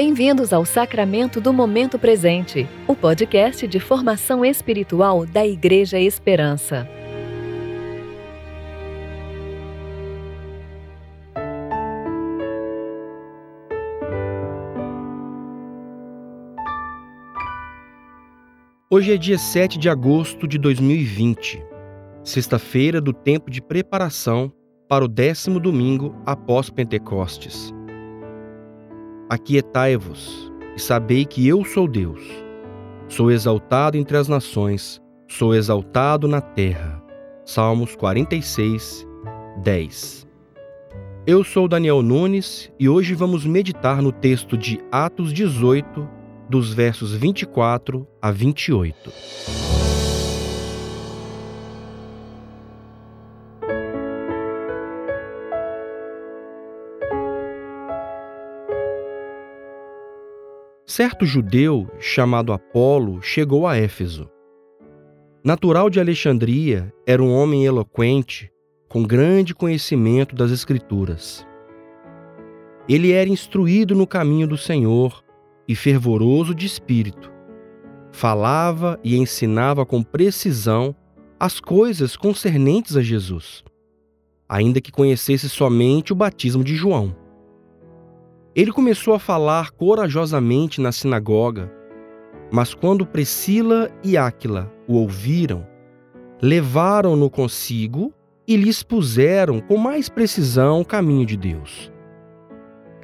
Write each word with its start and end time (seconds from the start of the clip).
Bem-vindos 0.00 0.52
ao 0.52 0.64
Sacramento 0.64 1.40
do 1.40 1.52
Momento 1.52 1.98
Presente, 1.98 2.68
o 2.86 2.94
podcast 2.94 3.66
de 3.66 3.80
formação 3.80 4.44
espiritual 4.44 5.26
da 5.26 5.44
Igreja 5.44 5.98
Esperança. 5.98 6.88
Hoje 18.88 19.14
é 19.14 19.16
dia 19.16 19.36
7 19.36 19.80
de 19.80 19.88
agosto 19.88 20.46
de 20.46 20.58
2020, 20.58 21.60
sexta-feira 22.22 23.00
do 23.00 23.12
tempo 23.12 23.50
de 23.50 23.60
preparação 23.60 24.52
para 24.88 25.04
o 25.04 25.08
décimo 25.08 25.58
domingo 25.58 26.14
após 26.24 26.70
Pentecostes. 26.70 27.76
Aquietai-vos 29.28 30.50
e 30.74 30.80
sabei 30.80 31.26
que 31.26 31.46
eu 31.46 31.62
sou 31.62 31.86
Deus. 31.86 32.22
Sou 33.08 33.30
exaltado 33.30 33.98
entre 33.98 34.16
as 34.16 34.26
nações, 34.26 35.02
sou 35.28 35.54
exaltado 35.54 36.26
na 36.26 36.40
terra. 36.40 37.02
Salmos 37.44 37.94
46, 37.94 39.06
10. 39.62 40.26
Eu 41.26 41.44
sou 41.44 41.68
Daniel 41.68 42.00
Nunes 42.00 42.72
e 42.80 42.88
hoje 42.88 43.14
vamos 43.14 43.44
meditar 43.44 44.00
no 44.00 44.12
texto 44.12 44.56
de 44.56 44.80
Atos 44.90 45.30
18, 45.30 46.08
dos 46.48 46.72
versos 46.72 47.12
24 47.12 48.08
a 48.22 48.30
28. 48.30 49.12
Certo 60.98 61.24
judeu 61.24 61.88
chamado 62.00 62.52
Apolo 62.52 63.22
chegou 63.22 63.68
a 63.68 63.76
Éfeso. 63.76 64.28
Natural 65.44 65.88
de 65.88 66.00
Alexandria, 66.00 66.92
era 67.06 67.22
um 67.22 67.32
homem 67.32 67.64
eloquente, 67.64 68.50
com 68.88 69.04
grande 69.04 69.54
conhecimento 69.54 70.34
das 70.34 70.50
Escrituras. 70.50 71.46
Ele 72.88 73.12
era 73.12 73.30
instruído 73.30 73.94
no 73.94 74.08
caminho 74.08 74.48
do 74.48 74.58
Senhor 74.58 75.22
e 75.68 75.76
fervoroso 75.76 76.52
de 76.52 76.66
espírito. 76.66 77.30
Falava 78.10 78.98
e 79.04 79.16
ensinava 79.16 79.86
com 79.86 80.02
precisão 80.02 80.92
as 81.38 81.60
coisas 81.60 82.16
concernentes 82.16 82.96
a 82.96 83.02
Jesus, 83.02 83.62
ainda 84.48 84.80
que 84.80 84.90
conhecesse 84.90 85.48
somente 85.48 86.12
o 86.12 86.16
batismo 86.16 86.64
de 86.64 86.74
João. 86.74 87.27
Ele 88.58 88.72
começou 88.72 89.14
a 89.14 89.20
falar 89.20 89.70
corajosamente 89.70 90.80
na 90.80 90.90
sinagoga, 90.90 91.72
mas 92.50 92.74
quando 92.74 93.06
Priscila 93.06 93.88
e 94.02 94.16
Áquila 94.16 94.68
o 94.88 94.94
ouviram, 94.94 95.64
levaram-no 96.42 97.30
consigo 97.30 98.12
e 98.48 98.56
lhe 98.56 98.68
expuseram 98.68 99.60
com 99.60 99.76
mais 99.76 100.08
precisão 100.08 100.80
o 100.80 100.84
caminho 100.84 101.24
de 101.24 101.36
Deus. 101.36 101.92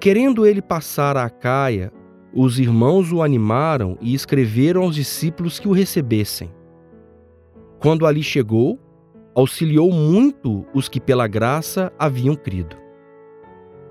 Querendo 0.00 0.44
ele 0.44 0.60
passar 0.60 1.16
a 1.16 1.26
Acaia, 1.26 1.92
os 2.34 2.58
irmãos 2.58 3.12
o 3.12 3.22
animaram 3.22 3.96
e 4.00 4.12
escreveram 4.12 4.82
aos 4.82 4.96
discípulos 4.96 5.60
que 5.60 5.68
o 5.68 5.72
recebessem. 5.72 6.52
Quando 7.78 8.06
ali 8.06 8.24
chegou, 8.24 8.76
auxiliou 9.36 9.92
muito 9.92 10.66
os 10.74 10.88
que 10.88 11.00
pela 11.00 11.28
graça 11.28 11.92
haviam 11.96 12.34
crido. 12.34 12.76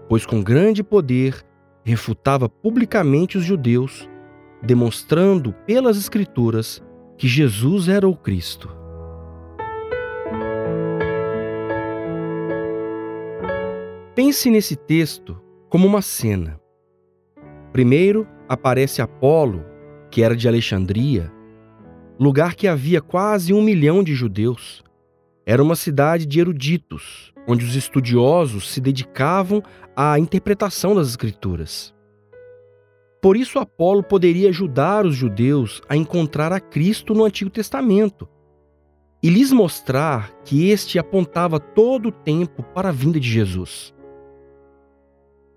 Pois 0.10 0.26
com 0.26 0.44
grande 0.44 0.84
poder 0.84 1.42
refutava 1.84 2.48
publicamente 2.48 3.38
os 3.38 3.44
judeus, 3.44 4.10
demonstrando 4.62 5.54
pelas 5.66 5.98
Escrituras 5.98 6.82
que 7.18 7.28
Jesus 7.28 7.88
era 7.88 8.08
o 8.08 8.16
Cristo. 8.16 8.70
Pense 14.16 14.50
nesse 14.50 14.76
texto 14.76 15.42
como 15.70 15.88
uma 15.88 16.02
cena. 16.02 16.60
Primeiro 17.72 18.28
aparece 18.48 19.02
Apolo, 19.02 19.66
que 20.12 20.22
era 20.22 20.36
de 20.36 20.48
Alexandria, 20.48 21.32
lugar 22.20 22.54
que 22.54 22.68
havia 22.68 23.02
quase 23.02 23.52
um 23.52 23.62
milhão 23.62 24.04
de 24.04 24.14
judeus. 24.14 24.84
Era 25.46 25.62
uma 25.62 25.76
cidade 25.76 26.26
de 26.26 26.40
eruditos, 26.40 27.34
onde 27.48 27.66
os 27.66 27.76
estudiosos 27.76 28.72
se 28.72 28.80
dedicavam 28.80 29.62
à 29.96 30.18
interpretação 30.18 30.96
das 30.96 31.10
Escrituras. 31.10 31.94
Por 33.22 33.36
isso, 33.36 33.60
Apolo 33.60 34.04
poderia 34.04 34.50
ajudar 34.50 35.06
os 35.06 35.16
judeus 35.16 35.82
a 35.88 35.96
encontrar 35.96 36.52
a 36.54 36.60
Cristo 36.60 37.14
no 37.14 37.26
Antigo 37.26 37.50
Testamento 37.50 38.28
e 39.22 39.30
lhes 39.30 39.52
mostrar 39.52 40.34
que 40.44 40.70
este 40.70 41.00
apontava 41.00 41.60
todo 41.60 42.10
o 42.10 42.12
tempo 42.12 42.62
para 42.62 42.90
a 42.90 42.92
vinda 42.92 43.20
de 43.20 43.30
Jesus. 43.30 43.94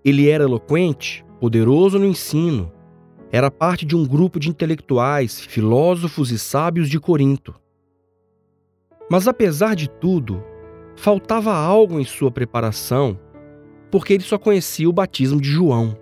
Ele 0.03 0.29
era 0.29 0.45
eloquente, 0.45 1.25
poderoso 1.39 1.99
no 1.99 2.05
ensino, 2.05 2.71
era 3.29 3.51
parte 3.51 3.85
de 3.85 3.95
um 3.95 4.05
grupo 4.05 4.39
de 4.39 4.49
intelectuais, 4.49 5.41
filósofos 5.41 6.31
e 6.31 6.39
sábios 6.39 6.89
de 6.89 6.97
Corinto. 6.97 7.53
Mas 9.09 9.27
apesar 9.27 9.75
de 9.75 9.89
tudo, 9.89 10.43
faltava 10.95 11.53
algo 11.53 11.99
em 11.99 12.03
sua 12.03 12.31
preparação, 12.31 13.17
porque 13.89 14.13
ele 14.13 14.23
só 14.23 14.37
conhecia 14.37 14.89
o 14.89 14.93
batismo 14.93 15.39
de 15.39 15.49
João. 15.49 15.97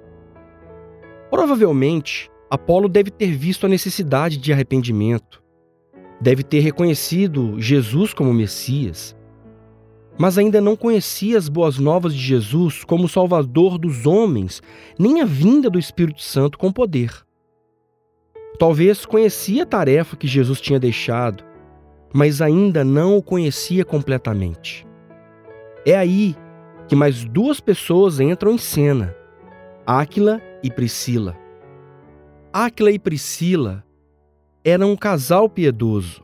Provavelmente, 1.29 2.29
Apolo 2.49 2.87
deve 2.87 3.11
ter 3.11 3.35
visto 3.35 3.65
a 3.65 3.69
necessidade 3.69 4.37
de 4.37 4.51
arrependimento, 4.51 5.43
deve 6.19 6.43
ter 6.43 6.59
reconhecido 6.59 7.59
Jesus 7.59 8.13
como 8.13 8.33
Messias, 8.33 9.15
mas 10.17 10.37
ainda 10.37 10.61
não 10.61 10.75
conhecia 10.75 11.37
as 11.37 11.49
boas 11.49 11.77
novas 11.77 12.13
de 12.13 12.21
Jesus 12.21 12.83
como 12.85 13.09
Salvador 13.09 13.77
dos 13.77 14.05
homens, 14.05 14.61
nem 14.97 15.21
a 15.21 15.25
vinda 15.25 15.69
do 15.69 15.77
Espírito 15.77 16.21
Santo 16.21 16.57
com 16.57 16.71
poder. 16.71 17.11
Talvez 18.57 19.05
conhecia 19.05 19.63
a 19.63 19.65
tarefa 19.65 20.15
que 20.15 20.27
Jesus 20.27 20.61
tinha 20.61 20.79
deixado, 20.79 21.43
mas 22.15 22.41
ainda 22.41 22.81
não 22.85 23.17
o 23.17 23.21
conhecia 23.21 23.83
completamente. 23.83 24.87
É 25.85 25.97
aí 25.97 26.33
que 26.87 26.95
mais 26.95 27.25
duas 27.25 27.59
pessoas 27.59 28.21
entram 28.21 28.53
em 28.53 28.57
cena: 28.57 29.13
Áquila 29.85 30.41
e 30.63 30.71
Priscila. 30.71 31.35
Áquila 32.53 32.89
e 32.89 32.97
Priscila 32.97 33.83
eram 34.63 34.93
um 34.93 34.95
casal 34.95 35.49
piedoso 35.49 36.23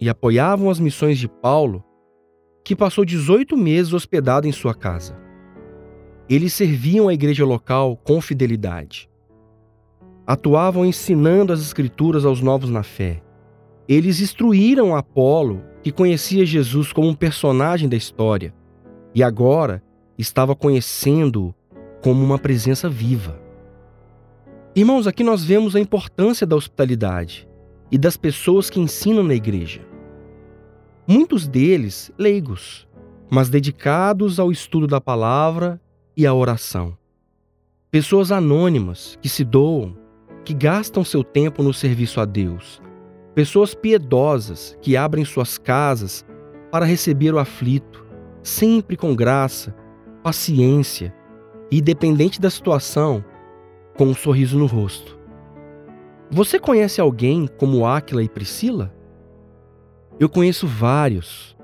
e 0.00 0.08
apoiavam 0.08 0.70
as 0.70 0.80
missões 0.80 1.18
de 1.18 1.28
Paulo, 1.28 1.84
que 2.64 2.74
passou 2.74 3.04
18 3.04 3.54
meses 3.54 3.92
hospedado 3.92 4.48
em 4.48 4.52
sua 4.52 4.74
casa. 4.74 5.14
Eles 6.26 6.54
serviam 6.54 7.06
a 7.06 7.12
igreja 7.12 7.44
local 7.44 7.98
com 7.98 8.18
fidelidade. 8.18 9.10
Atuavam 10.26 10.86
ensinando 10.86 11.52
as 11.52 11.60
Escrituras 11.60 12.24
aos 12.24 12.40
novos 12.40 12.70
na 12.70 12.82
fé 12.82 13.22
eles 13.88 14.20
instruíram 14.20 14.94
Apolo, 14.94 15.62
que 15.82 15.90
conhecia 15.90 16.46
Jesus 16.46 16.92
como 16.92 17.08
um 17.08 17.14
personagem 17.14 17.88
da 17.88 17.96
história, 17.96 18.54
e 19.14 19.22
agora 19.22 19.82
estava 20.16 20.54
conhecendo-o 20.54 21.54
como 22.00 22.24
uma 22.24 22.38
presença 22.38 22.88
viva. 22.88 23.40
Irmãos, 24.74 25.06
aqui 25.06 25.22
nós 25.22 25.44
vemos 25.44 25.76
a 25.76 25.80
importância 25.80 26.46
da 26.46 26.56
hospitalidade 26.56 27.48
e 27.90 27.98
das 27.98 28.16
pessoas 28.16 28.70
que 28.70 28.80
ensinam 28.80 29.22
na 29.22 29.34
igreja. 29.34 29.82
Muitos 31.06 31.46
deles 31.46 32.10
leigos, 32.16 32.88
mas 33.30 33.48
dedicados 33.48 34.40
ao 34.40 34.50
estudo 34.50 34.86
da 34.86 35.00
palavra 35.00 35.80
e 36.16 36.26
à 36.26 36.32
oração. 36.32 36.96
Pessoas 37.90 38.32
anônimas 38.32 39.18
que 39.20 39.28
se 39.28 39.44
doam, 39.44 39.96
que 40.44 40.54
gastam 40.54 41.04
seu 41.04 41.22
tempo 41.22 41.62
no 41.62 41.74
serviço 41.74 42.20
a 42.20 42.24
Deus, 42.24 42.80
Pessoas 43.34 43.74
piedosas 43.74 44.76
que 44.82 44.94
abrem 44.94 45.24
suas 45.24 45.56
casas 45.56 46.24
para 46.70 46.84
receber 46.84 47.32
o 47.32 47.38
aflito, 47.38 48.04
sempre 48.42 48.94
com 48.96 49.14
graça, 49.14 49.74
paciência 50.22 51.14
e, 51.70 51.80
dependente 51.80 52.38
da 52.38 52.50
situação, 52.50 53.24
com 53.96 54.04
um 54.04 54.14
sorriso 54.14 54.58
no 54.58 54.66
rosto. 54.66 55.18
Você 56.30 56.58
conhece 56.58 57.00
alguém 57.00 57.46
como 57.58 57.86
Áquila 57.86 58.22
e 58.22 58.28
Priscila? 58.28 58.94
Eu 60.20 60.28
conheço 60.28 60.66
vários. 60.66 61.56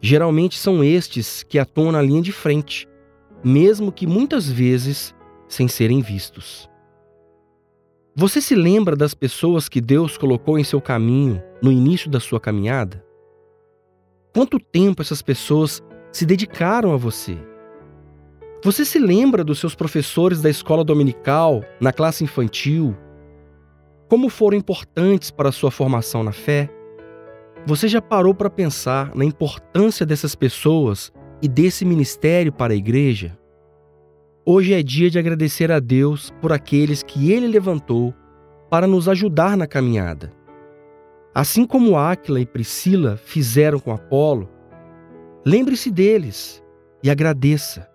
Geralmente 0.00 0.58
são 0.58 0.84
estes 0.84 1.42
que 1.42 1.58
atuam 1.58 1.90
na 1.90 2.02
linha 2.02 2.22
de 2.22 2.32
frente, 2.32 2.86
mesmo 3.42 3.90
que 3.90 4.06
muitas 4.06 4.48
vezes 4.48 5.14
sem 5.48 5.68
serem 5.68 6.02
vistos. 6.02 6.68
Você 8.20 8.40
se 8.40 8.56
lembra 8.56 8.96
das 8.96 9.14
pessoas 9.14 9.68
que 9.68 9.80
Deus 9.80 10.18
colocou 10.18 10.58
em 10.58 10.64
seu 10.64 10.80
caminho 10.80 11.40
no 11.62 11.70
início 11.70 12.10
da 12.10 12.18
sua 12.18 12.40
caminhada? 12.40 13.00
Quanto 14.34 14.58
tempo 14.58 15.00
essas 15.00 15.22
pessoas 15.22 15.80
se 16.10 16.26
dedicaram 16.26 16.92
a 16.92 16.96
você? 16.96 17.38
Você 18.64 18.84
se 18.84 18.98
lembra 18.98 19.44
dos 19.44 19.60
seus 19.60 19.76
professores 19.76 20.42
da 20.42 20.50
escola 20.50 20.82
dominical, 20.82 21.62
na 21.80 21.92
classe 21.92 22.24
infantil? 22.24 22.96
Como 24.08 24.28
foram 24.28 24.58
importantes 24.58 25.30
para 25.30 25.50
a 25.50 25.52
sua 25.52 25.70
formação 25.70 26.24
na 26.24 26.32
fé? 26.32 26.68
Você 27.66 27.86
já 27.86 28.02
parou 28.02 28.34
para 28.34 28.50
pensar 28.50 29.14
na 29.14 29.24
importância 29.24 30.04
dessas 30.04 30.34
pessoas 30.34 31.12
e 31.40 31.46
desse 31.46 31.84
ministério 31.84 32.52
para 32.52 32.72
a 32.72 32.76
igreja? 32.76 33.38
Hoje 34.50 34.72
é 34.72 34.82
dia 34.82 35.10
de 35.10 35.18
agradecer 35.18 35.70
a 35.70 35.78
Deus 35.78 36.32
por 36.40 36.54
aqueles 36.54 37.02
que 37.02 37.30
Ele 37.30 37.46
levantou 37.46 38.14
para 38.70 38.86
nos 38.86 39.06
ajudar 39.06 39.58
na 39.58 39.66
caminhada. 39.66 40.32
Assim 41.34 41.66
como 41.66 41.98
Áquila 41.98 42.40
e 42.40 42.46
Priscila 42.46 43.18
fizeram 43.18 43.78
com 43.78 43.92
Apolo, 43.92 44.48
lembre-se 45.44 45.90
deles 45.90 46.64
e 47.02 47.10
agradeça. 47.10 47.86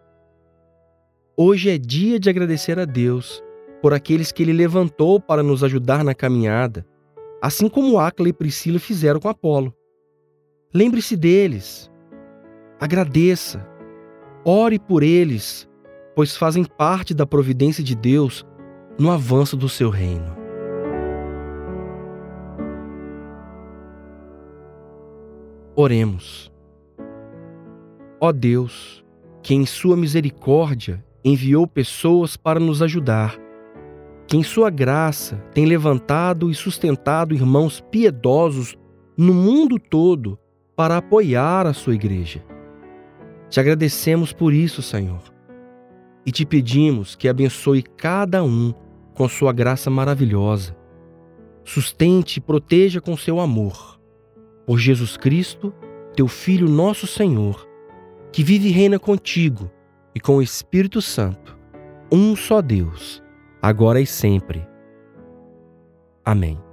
Hoje 1.35 1.71
é 1.71 1.77
dia 1.79 2.19
de 2.19 2.29
agradecer 2.29 2.77
a 2.77 2.85
Deus 2.85 3.44
por 3.81 3.91
aqueles 3.91 4.31
que 4.31 4.44
Ele 4.44 4.53
levantou 4.53 5.19
para 5.19 5.41
nos 5.41 5.63
ajudar 5.63 6.03
na 6.03 6.13
caminhada, 6.13 6.85
assim 7.41 7.67
como 7.67 7.97
Áquila 7.97 8.29
e 8.29 8.33
Priscila 8.33 8.77
fizeram 8.77 9.19
com 9.19 9.27
Apolo. 9.27 9.73
Lembre-se 10.71 11.17
deles, 11.17 11.89
agradeça, 12.79 13.67
ore 14.45 14.77
por 14.77 15.01
eles, 15.01 15.67
pois 16.15 16.36
fazem 16.36 16.63
parte 16.63 17.13
da 17.13 17.25
providência 17.25 17.83
de 17.83 17.95
Deus 17.95 18.45
no 19.00 19.12
avanço 19.12 19.57
do 19.57 19.68
seu 19.68 19.89
reino. 19.89 20.36
Oremos. 25.75 26.51
Ó 28.21 28.31
Deus, 28.31 29.04
que 29.42 29.56
em 29.56 29.65
Sua 29.65 29.98
misericórdia 29.98 31.04
enviou 31.25 31.65
pessoas 31.65 32.38
para 32.38 32.60
nos 32.60 32.81
ajudar, 32.81 33.36
que 34.27 34.38
em 34.38 34.44
Sua 34.44 34.69
graça 34.69 35.38
tem 35.54 35.65
levantado 35.65 36.50
e 36.50 36.54
sustentado 36.54 37.33
irmãos 37.33 37.83
piedosos 37.89 38.77
no 39.18 39.33
mundo 39.33 39.80
todo 39.80 40.38
para 40.75 40.98
apoiar 40.98 41.65
a 41.65 41.74
Sua 41.74 41.95
igreja. 41.95 42.44
Te 43.50 43.60
agradecemos 43.60 44.31
por 44.31 44.54
isso, 44.54 44.81
Senhor, 44.81 45.32
e 46.25 46.31
te 46.31 46.46
pedimos 46.46 47.16
que 47.16 47.28
abençoe 47.28 47.81
cada 47.81 48.44
um 48.44 48.74
com 49.14 49.28
Sua 49.28 49.52
graça 49.52 49.90
maravilhosa. 49.90 50.75
Sustente 51.64 52.38
e 52.38 52.42
proteja 52.42 53.00
com 53.00 53.16
seu 53.16 53.40
amor. 53.40 54.00
Por 54.66 54.80
Jesus 54.80 55.18
Cristo, 55.18 55.74
teu 56.16 56.28
Filho, 56.28 56.70
nosso 56.70 57.08
Senhor, 57.08 57.68
que 58.31 58.44
vive 58.44 58.68
e 58.68 58.72
reina 58.72 59.00
contigo 59.00 59.70
e 60.16 60.20
com 60.20 60.38
o 60.38 60.42
Espírito 60.42 61.02
Santo, 61.02 61.58
um 62.12 62.36
só 62.36 62.62
Deus, 62.62 63.22
agora 63.62 64.00
e 64.00 64.06
sempre. 64.06 64.66
Amém. 66.24 66.73